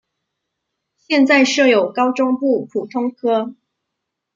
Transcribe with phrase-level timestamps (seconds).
[0.97, 3.53] 现在设有高中部普通科。